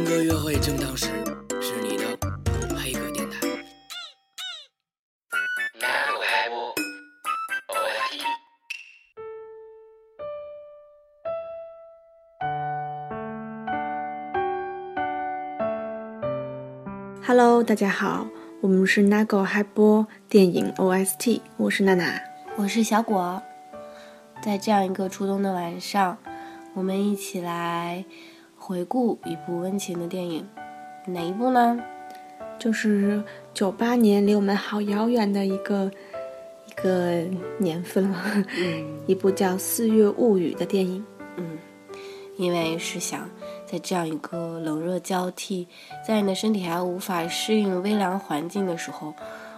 [0.00, 1.08] 听歌约会正当时，
[1.60, 2.04] 是你的
[2.74, 3.46] 黑格电台。
[17.22, 18.26] Hello，大家好，
[18.62, 22.18] 我们是 Nago 嗨播电影 OST，我是娜娜。
[22.56, 23.42] 我是小果，
[24.42, 26.16] 在这样一个初冬的晚上，
[26.72, 28.02] 我们一起来
[28.70, 30.46] 回顾一部温情的电影，
[31.06, 31.76] 哪一部呢？
[32.56, 33.20] 就是
[33.52, 35.90] 九八年，离我们好遥远的一个
[36.66, 37.24] 一个
[37.58, 38.22] 年份了，
[38.56, 41.04] 嗯一部叫《四月物语》的电影。
[41.36, 41.58] 嗯，
[42.36, 43.28] 因为是想
[43.66, 45.66] 在这样一个冷热交替，
[46.06, 49.12] 在你的身体还无法适应微凉环境的时候，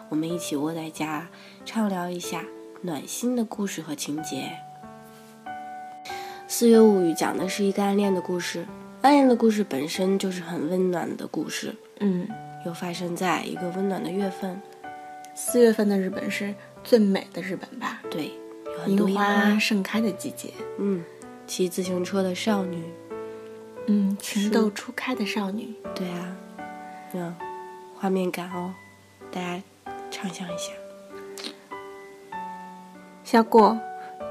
[0.09, 1.29] 我们一起窝在家
[1.67, 2.43] 畅聊一下
[2.81, 4.53] 暖心的故事和情节。
[6.49, 8.67] 《四月物语》讲的是一个暗恋的故事，
[9.03, 11.75] 暗恋的故事本身就是很温暖的故事。
[11.99, 12.29] 嗯，
[12.65, 14.61] 又发生在一个温暖的月份，
[15.35, 18.01] 四月份的日本是最美的日本吧？
[18.09, 18.31] 对，
[18.65, 20.51] 有很多樱樱花盛开的季节。
[20.79, 21.03] 嗯，
[21.49, 22.81] 骑自行车的少女，
[23.89, 25.75] 嗯，情窦初开的少女。
[25.97, 26.37] 对啊，
[27.13, 27.35] 嗯，
[27.97, 28.73] 画面感哦，
[29.33, 29.61] 大家
[30.13, 30.71] 畅想一下。
[33.25, 33.77] 小果，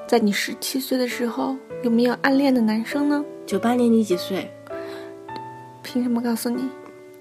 [0.07, 3.25] 在你十七岁的时候，有没有暗恋的男生呢？
[3.45, 4.49] 九八年你几岁？
[5.83, 6.69] 凭什么告诉你？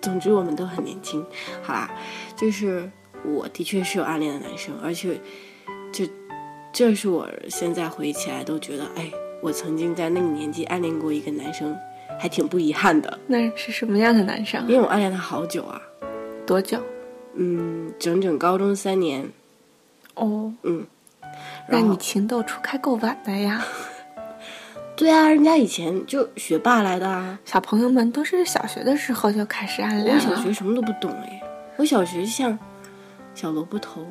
[0.01, 1.23] 总之我们都很年轻，
[1.63, 1.91] 好啦，
[2.35, 2.91] 就是
[3.23, 5.21] 我的确是有暗恋的男生，而且
[5.93, 6.09] 这
[6.73, 9.11] 这是我现在回忆起来都觉得，哎，
[9.43, 11.77] 我曾经在那个年纪暗恋过一个男生，
[12.19, 14.67] 还挺不遗憾的，那是什么样的男生啊？
[14.69, 15.81] 因为我暗恋他好久啊，
[16.47, 16.81] 多久？
[17.35, 19.31] 嗯，整整高中三年，
[20.15, 20.87] 哦，嗯，
[21.69, 23.63] 那你情窦初开够晚的呀。
[25.01, 30.15] 对啊，人家以前就学霸来的啊，小朋友们都是小学的时候就开始暗恋。
[30.15, 31.43] 我小学什么都不懂哎，
[31.79, 32.59] 我小学像
[33.35, 34.07] 小萝卜头，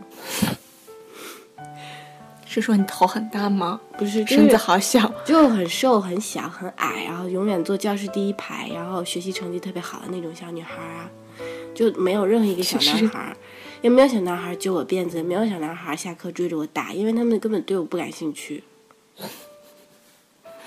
[2.47, 3.79] 是说你头很大吗？
[3.99, 5.13] 不是就身子好小。
[5.23, 11.07] 就很瘦很小很矮，然后永远坐教室第一排，然后学习成绩特别好的那种小女孩啊，
[11.75, 13.37] 就没有任何一个小男孩，
[13.83, 18.63] 也没有小男孩揪我辫子，也没有小男孩下课追着我打，因为他们根本对我不感兴趣，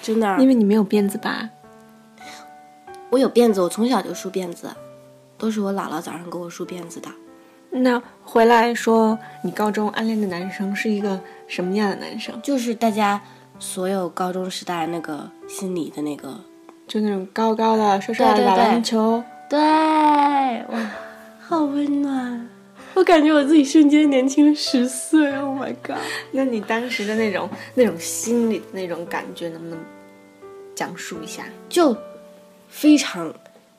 [0.02, 0.36] 真的啊。
[0.38, 1.48] 因为你没有辫子吧？
[3.08, 4.68] 我有辫子，我从小就梳辫子，
[5.38, 7.08] 都是我姥姥早上给我梳辫子的。
[7.70, 12.38] 那回来说，你高中暗恋的男生是一个什么样的男生？
[12.42, 13.20] 就是大家
[13.58, 16.40] 所有高中时代那个心里的那个，
[16.86, 19.22] 就那种高高的、帅帅的打篮球。
[19.48, 20.90] 对，哇，
[21.40, 22.48] 好温暖，
[22.94, 25.98] 我感觉我自己瞬间年轻了十岁，Oh my god！
[26.30, 29.78] 那你当时的那种、那种心里的那种感觉，能不能
[30.82, 31.44] 讲述一下？
[31.69, 31.97] 就
[32.69, 33.32] 非常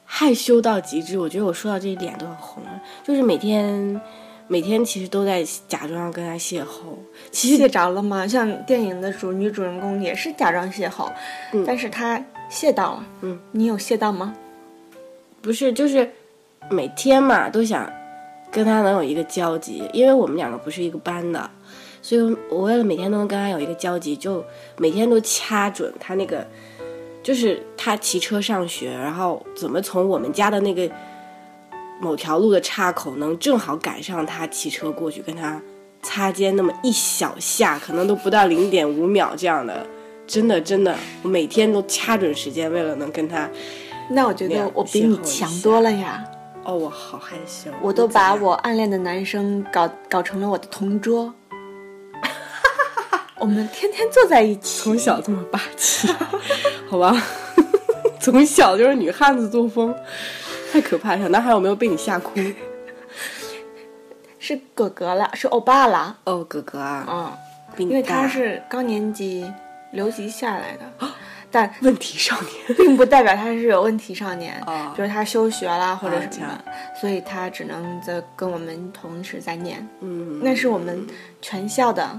[0.05, 3.99] 害羞到极致，我觉得我说到这一点都很红了，就是每天
[4.47, 6.95] 每天其实都在假装要跟他邂逅，
[7.29, 8.25] 其谢实着了吗？
[8.25, 11.11] 像电影的主女主人公也是假装邂逅，
[11.51, 13.05] 嗯但是她谢到了。
[13.19, 14.33] 嗯，你有谢到吗？
[15.41, 16.09] 不是就是
[16.69, 17.91] 每天嘛都想
[18.49, 21.49] 跟他能有一个交集，因为我们两个不是一个班的，
[22.01, 24.45] 所以我为了每天都能跟他有一个交集，就
[24.77, 26.45] 每天都掐准他那个，
[27.23, 30.87] 就是他骑车上学，然后怎么从我们家的那个
[32.01, 35.59] 某条路的岔口能正好赶上他骑车过去，跟他
[36.01, 39.87] 擦肩那么一小下，可能都不到零点五秒这样的。
[40.27, 43.49] 真的，真的，我每天都掐准时间，为了能跟他。
[44.09, 46.23] 那我觉得我比你强多了呀！
[46.65, 51.33] 哦，我好害羞，我都把我暗恋的男生搞搞成了我的同桌，
[53.43, 54.81] 我们天天坐在一起。
[54.83, 56.07] 从小这么霸气，
[56.89, 57.13] 好吧？
[58.21, 59.93] 从小就是女汉子作风，
[60.71, 61.21] 太可怕了。
[61.21, 62.39] 小男孩有没有被你吓哭？
[64.39, 66.17] 是哥哥了，是欧巴了。
[66.23, 67.05] 哦，哥哥啊，
[67.75, 69.45] 嗯，因为他是高年级
[69.91, 71.07] 留级下来的，
[71.51, 72.77] 但问题少年。
[72.77, 74.57] 并不代表他是有问题少年。
[74.65, 76.63] 哦比如他休学啦或者什么啊，
[76.99, 79.85] 所以他只能在跟我们同时在念。
[79.99, 81.05] 嗯，那是我们
[81.41, 82.17] 全校的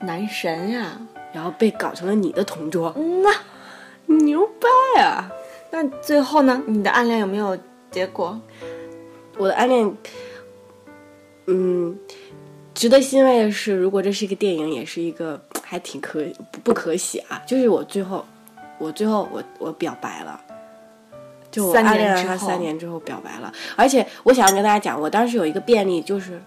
[0.00, 0.98] 男神呀、
[1.32, 3.30] 然后被搞成了你的同桌，嗯呐，
[4.06, 5.30] 牛掰啊！
[5.70, 6.62] 那最后呢？
[6.66, 7.56] 你的暗恋有没有
[7.90, 8.40] 结果？
[9.36, 9.96] 我的暗恋，
[11.46, 11.98] 嗯，
[12.74, 17.40] 值得欣慰的是，如果这是一个电影，也是一个还挺可不不可喜啊。
[17.46, 18.24] 就是我最后，
[18.78, 20.40] 我最后我我表白了。
[21.50, 26.40] 就暗恋了他三年之后表白了，而且我想要跟大家讲，我当时有一个便利，就是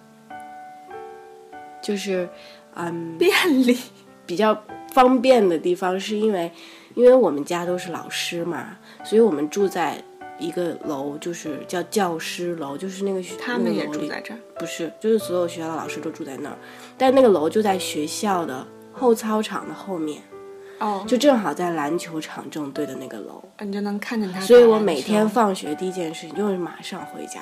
[1.82, 2.30] 就是
[2.76, 3.32] 嗯便
[3.66, 3.78] 利，
[4.26, 6.52] 比较方便的地方，是因为
[6.96, 10.04] 因为我们家都是老师嘛，所以我们住在
[10.40, 14.40] 一个楼，就是叫教师楼，就是那个学他们也住在这儿。
[14.58, 16.58] 不是，就是所有学校的老师都住在那儿，
[16.98, 20.22] 但那个楼就在学校的后操场的后面，
[20.80, 23.44] 哦，就正好在篮球场正对的那个楼。
[23.60, 24.40] 你就能看见他。
[24.42, 27.42] 所以我每天放学第一件事情就是马上回家，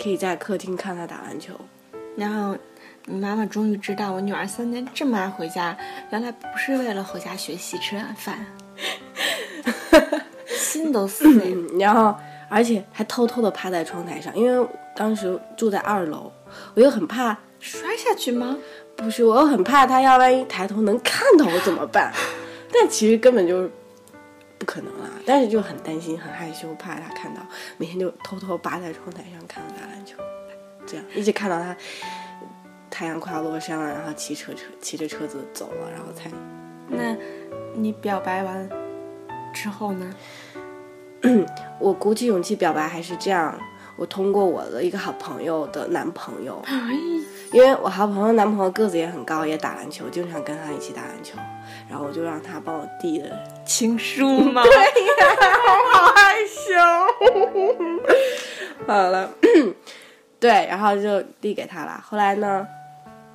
[0.00, 1.54] 可以在客厅看他打篮球。
[2.16, 2.56] 然后
[3.06, 5.76] 你妈妈终于知道我女儿三年这么爱回家，
[6.10, 8.46] 原来不是为了回家学习吃晚饭，
[10.46, 11.44] 心都碎了。
[11.44, 12.14] 嗯，然后
[12.48, 16.30] 而且还偷偷的趴在窗台上，因为当时住在二楼，
[16.74, 18.56] 我又很怕，摔下去吗？
[18.94, 22.12] 不是，我又很怕他要万一抬头能看到我怎么办？
[22.72, 23.68] 但其实根本就
[24.58, 27.40] 不可能啦，但是就很担心，很害羞，怕他看到，
[27.78, 30.16] 每天就偷偷扒在窗台上看他打篮球，
[30.92, 31.74] 这样一直看到他
[32.90, 36.30] 太阳快要落山了，然后骑车车骑着车子走了，然后才
[36.88, 37.16] 那
[37.74, 38.68] 你表白完
[39.54, 40.14] 之后呢？
[41.80, 43.58] 我鼓起勇气表白，还是这样。
[43.96, 46.74] 我通过我的一个好朋友的男朋友，哎，
[47.52, 51.38] 因为我好朋友男朋友个子也很高，也打篮球，经常跟他一起打篮球，
[51.88, 53.30] 然后我就让他帮我递的
[53.66, 54.62] 情书嘛。
[54.64, 54.82] 对，我？
[55.92, 56.72] 好害羞。
[58.88, 59.30] 好了，
[60.42, 62.02] 对，然后就递给他了。
[62.04, 62.66] 后来呢，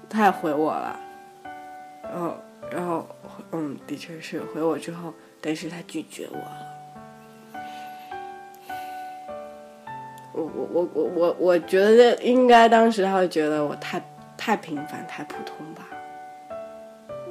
[0.10, 1.00] 他也回我了，
[2.04, 2.36] 然后，
[2.70, 3.08] 然后，
[3.54, 6.68] 嗯，的确是回我之后，但是他拒绝我了。
[10.34, 14.04] 我我我我我我觉得应该当时他会觉得我太
[14.38, 15.88] 太平凡太普通吧。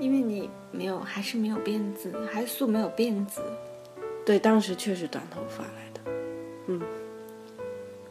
[0.00, 3.42] 因为你没有，还是没有辫子，还素没有辫子。
[4.24, 6.00] 对，当时确实短头发来的。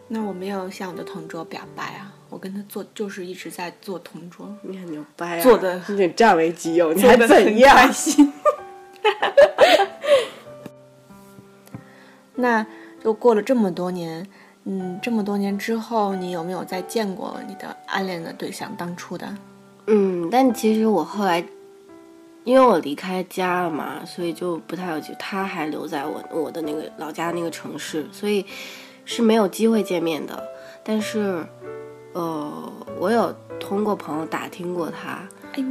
[0.08, 5.42] 那我没有向我的同桌表白啊，我跟他做就是一直在做同桌，你很牛掰啊！
[5.42, 7.76] 做的你得占为己有，你还怎样？
[7.76, 8.32] 开心。
[12.36, 12.64] 那
[13.04, 14.28] 就过了这么多年，
[14.66, 18.72] 嗯，这么多年之后，你有没有再见过你的暗恋的对象？
[18.78, 19.36] 当初的，
[19.88, 21.44] 嗯，但其实我后来，
[22.44, 25.16] 因为我离开家了嘛，所以就不太有机。
[25.18, 28.46] 他还留在我我的那个老家那个城市，所以
[29.06, 30.44] 是没有机会见面的。
[30.84, 31.44] 但是，
[32.14, 35.64] 呃，我有通过朋友打听过他，哎，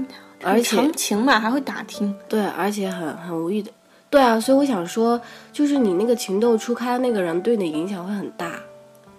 [0.43, 2.15] 而且长情嘛，还会打听。
[2.29, 3.71] 对，而且很很无意的，
[4.11, 5.21] 对啊，所以我想说，
[5.53, 8.53] 就是你那个情窦初开的那个人对你的影响会很大。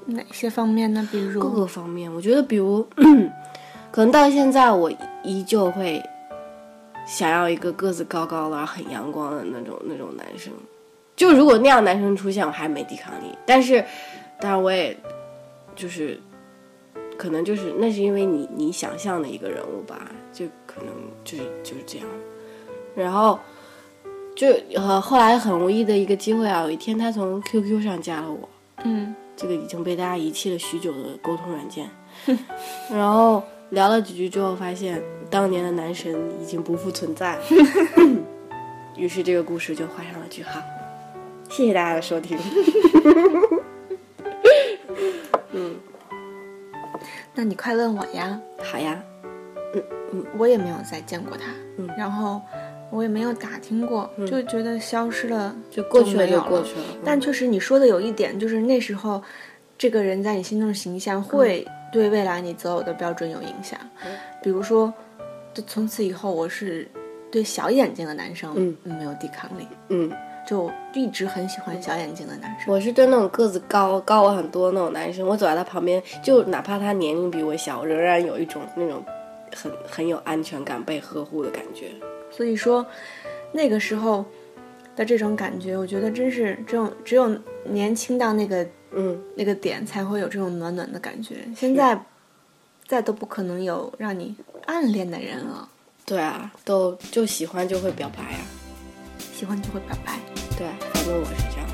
[0.07, 1.07] 哪些方面呢？
[1.11, 2.85] 比如各个方面，我觉得，比如，
[3.89, 4.91] 可能到现在，我
[5.23, 6.03] 依旧会
[7.07, 10.51] 想要一个个子高高的、很阳光的那种那种男生。
[11.15, 13.35] 就如果那样男生出现，我还没抵抗力。
[13.45, 13.83] 但是，
[14.39, 14.95] 当然我也
[15.75, 16.19] 就是，
[17.17, 22.07] 可能就是那是因为你你想象的一个人物吧，就可能就是就是这样。
[22.95, 23.39] 然后
[24.35, 28.49] 就呃后来很无意的一个机会啊，有一天他从 QQ 上加了我。
[28.83, 31.89] 嗯，这个已经被大家遗弃了许久的沟通软件，
[32.91, 37.39] 然后聊了几句之后，发现当年的男神已经不复存在，
[38.95, 40.61] 于是这个故事就画上了句号。
[41.55, 42.37] 谢谢大家的收听。
[45.53, 45.77] 嗯。
[47.33, 49.01] 那你快问我呀，好呀，
[49.73, 49.81] 嗯
[50.11, 51.45] 嗯我也没有再见过他，
[51.77, 51.87] 嗯。
[51.97, 52.41] 然后
[52.91, 56.83] 我也没有打听过，就觉得消失了就过去了就过去了。
[57.05, 59.23] 但确实你说的有一点，就是那时候
[59.77, 63.79] 这个人在你心中的形象会对未来你择偶的标准有影响。
[64.03, 64.11] 嗯。
[64.43, 64.93] 比如说，
[65.53, 66.85] 就从此以后我是
[67.31, 68.75] 对小眼睛的男生嗯。
[68.83, 70.11] 没有抵抗力，嗯，
[70.45, 72.73] 就一直很喜欢小眼睛的男生。
[72.73, 79.03] 我是对那种个子高高我很多那种男生，我走在他旁边，就哪怕他年龄比我小，我仍然有一种那种
[79.55, 81.91] 很很有安全感、被呵护的感觉。
[82.31, 82.85] 所以说，
[83.51, 84.23] 那个时候
[84.95, 91.37] 的这种感觉，我觉得真是只有只有年轻到那个嗯，那个点才会有这种暖暖的感觉。
[91.55, 91.99] 现在
[92.85, 94.35] 再都不可能有让你
[94.65, 95.67] 暗恋的人了，
[96.05, 98.39] 对啊，都就喜欢就会表白啊。
[99.33, 100.19] 喜欢就会表白。
[100.57, 101.65] 对，反正我是这样。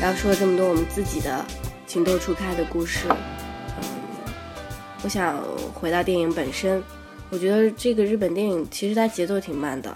[0.00, 1.44] 然后说了这么多我们自己的
[1.84, 3.84] 情窦初开的故事，嗯，
[5.02, 5.42] 我想
[5.74, 6.80] 回到电影本身，
[7.30, 9.92] 我觉得这个日本电影其实它节奏挺慢的，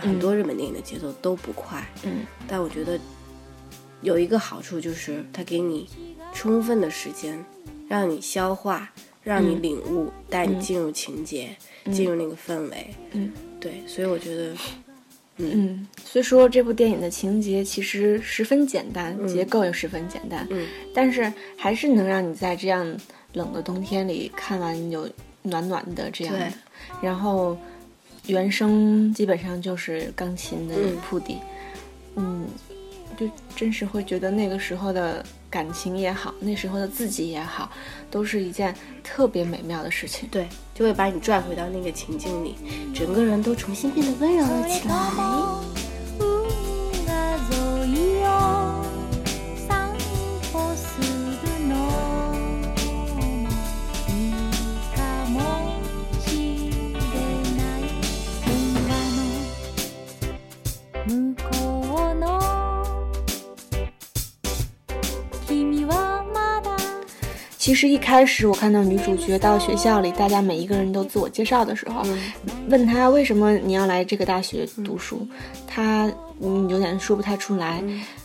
[0.00, 2.24] 很多日本电影的节奏都不快，嗯。
[2.48, 2.98] 但我觉得
[4.04, 5.88] 有一个好处就是它给你
[6.32, 7.44] 充分的时间，
[7.88, 8.92] 让你消化，
[9.22, 11.56] 让你领悟，带你进入情节，
[11.90, 12.86] 进入那个氛围。
[13.12, 14.54] 嗯，对，所以我觉得，
[15.38, 20.66] 嗯，虽说这部电影的情节其实十分简单，结构也十分简单，嗯。
[20.94, 22.96] 但是还是能让你在这样
[23.32, 25.08] 冷的冬天里看完有
[25.42, 26.52] 暖暖的这样的，
[27.00, 27.56] 然后
[28.26, 30.96] 原声基本上就是钢琴的嗯。
[30.98, 31.38] 铺底，
[32.16, 32.46] 嗯，
[33.16, 37.70] 就真是会觉得那个时候的感情也好，那时候的自己也好，
[38.10, 40.28] 都是一件特别美妙的事情。
[40.30, 42.56] 对，就会把你拽回到那个情境里，
[42.94, 45.73] 整个人都重新变得温柔了起来。
[67.88, 72.02] 一开始我看到女主角到学校里，大家每一个人都自我介绍的时候，
[72.68, 75.26] 问她为什么你要来这个大学读书，
[75.66, 76.10] 她
[76.40, 77.82] 嗯有点说不太出来，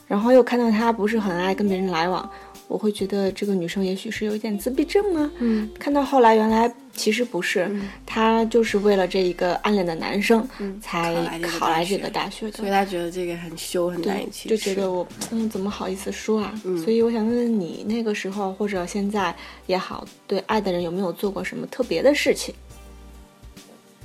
[0.07, 2.29] 然后又看到她不是很爱跟别人来往，
[2.69, 5.31] 我会觉得这个女生也许是有一点自闭症啊？
[5.39, 7.67] 嗯，看到后来原来其实不是，
[8.05, 10.47] 她就是为了这一个暗恋的男生、
[10.79, 14.49] 才考来这个大学的，所以她觉得这个很羞，很难以对，启齿。
[14.49, 16.53] 就觉得我嗯怎么好意思说啊？
[16.83, 19.35] 所以我想问问你，那个时候或者现在
[19.65, 22.53] 也好，对爱的人有没有做过什么特别的事情，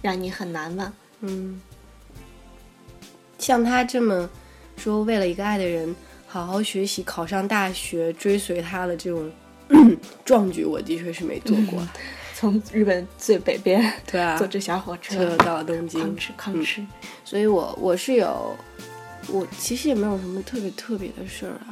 [0.00, 0.90] 让你很难忘？
[1.20, 1.60] 嗯，
[3.38, 4.26] 像他这么
[4.78, 5.94] 说，为了一个爱的人
[6.34, 9.30] 好好学习，考上大学，追随他的这种
[10.26, 11.80] 壮举，我的确是没做过。
[12.34, 16.84] 从日本最北边对啊， 坐这小火车车到了东京狂，吃狂吃，
[17.24, 18.52] 所以我我是有，
[19.28, 21.70] 我其实也没有什么特别特别的事儿啊。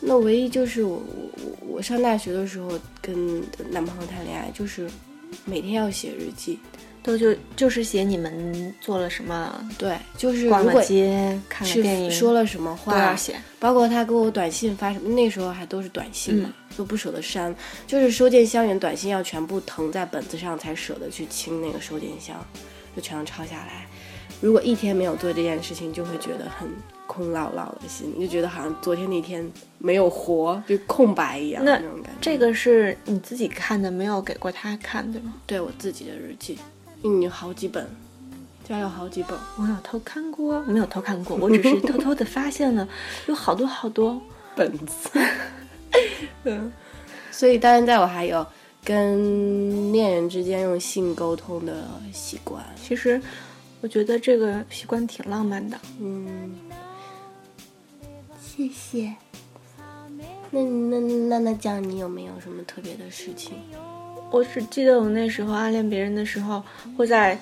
[0.00, 4.88] 那唯一就是我我我我上大学的时候跟男朋友谈恋爱，就是
[5.44, 6.58] 每天要写日记。
[7.04, 13.34] 都就就是写你们做了什么，对，就是逛街，看了是电影，说了什么都要话，写。
[13.58, 17.52] 包括他给我短信发什么，那时候还都是短信嘛，都不舍得删，
[17.88, 22.36] 就是收件箱里的短信要全部腾在本子上才舍得去清那个收件箱，
[22.94, 23.84] 就全都抄下来。
[24.40, 26.68] 如果一天没有做这件事情，就会觉得很
[27.12, 32.18] 空落落的心，就觉得好像昨天那天没有活，就空白一样那那种感觉。
[32.20, 35.34] 这个是你自己看的，没有给过他看，对吗？
[35.46, 36.56] 对我自己的日记，
[37.02, 37.86] 嗯有好几本，
[38.66, 39.38] 家有好几本。
[39.58, 42.88] 我有偷看过，没有偷看过，我只是偷偷的发现了
[43.26, 44.18] 有好多好多。
[44.56, 45.10] 本子。
[46.44, 46.72] 嗯，
[47.30, 48.46] 所以到现在我还有
[48.82, 52.64] 跟恋人之间用信沟通的习惯。
[52.82, 53.20] 其实
[53.80, 55.78] 我觉得这个习惯挺浪漫的。
[56.00, 56.54] 嗯，
[58.54, 59.14] 谢谢。
[60.50, 63.54] 那那那那讲你有没有什么特别的事情？
[64.30, 66.62] 我只记得我那时候暗恋别人的时候，
[66.94, 67.38] 会在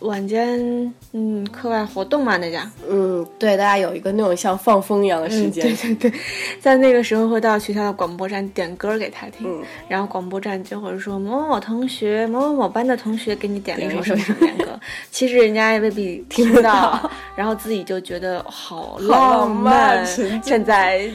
[0.00, 5.64] 晚间，嗯，课外活动嘛，那家，嗯，对，大家有一个那种像放风一样的时间。
[5.64, 6.20] 对对对，
[6.60, 9.64] 在那个时候会到学校的广播站点歌给他听，嗯。
[9.88, 14.78] 然后广播站就会说某某某同学、某某某班的同学给你点了一首什么什么歌，
[15.10, 19.96] 其实人家也未必听得到， 然后自己就觉得好浪漫。
[19.96, 21.10] 漫，纯净站在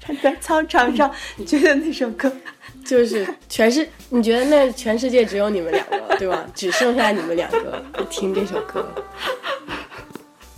[0.00, 1.08] 站在操场上，
[1.46, 2.30] 觉得那首歌。
[2.84, 6.46] 就是全是，你觉得那全世界只有你们两个，对吧？
[6.54, 8.86] 只剩下你们两个听这首歌，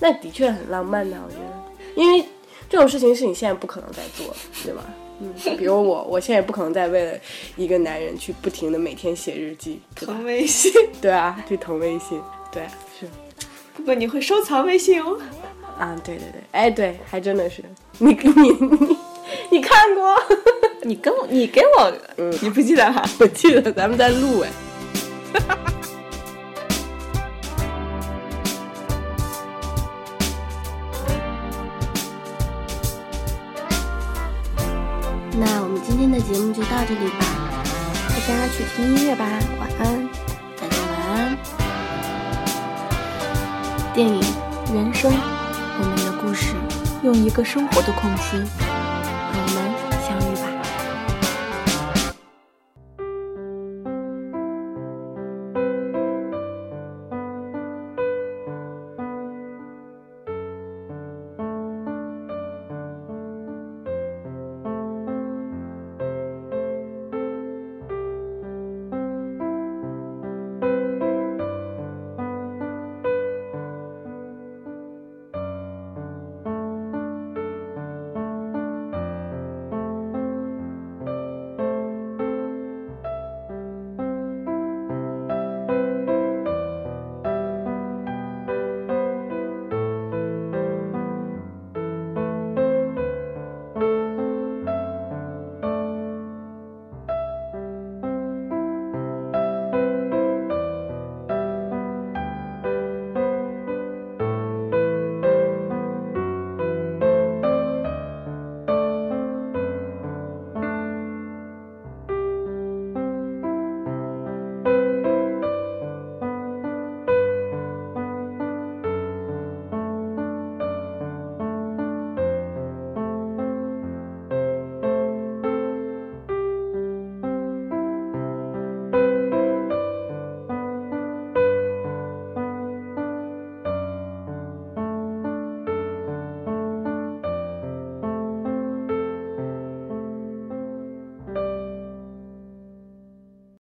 [0.00, 2.24] 那的确很浪漫的，我觉得，因为
[2.68, 4.82] 这种事情是你现在不可能再做的，对吧？
[5.18, 7.18] 嗯，比如我，我现在也不可能再为了
[7.56, 10.24] 一个男人去不停的每天写日记，腾？
[10.24, 10.70] 微信，
[11.00, 12.20] 对啊，去腾微信，
[12.52, 12.70] 对啊，
[13.00, 13.08] 是
[13.74, 15.18] 不过你会收藏微信哦。
[15.78, 17.62] 啊，对对对，哎，对，还真的是，
[17.98, 18.96] 你你你
[19.52, 20.14] 你看过？
[20.82, 23.02] 你跟我，你给我，嗯你不记得哈？
[23.18, 24.50] 我记得咱们在录哎。
[35.38, 37.24] 那我们今天的节目就到这里吧，
[38.08, 39.24] 大家去听音乐吧，
[39.58, 40.08] 晚安。
[40.60, 41.36] 大家晚安。
[43.94, 44.20] 电影
[44.74, 46.54] 《人生，我们的故事》。
[47.02, 48.42] 用一个生活的空隙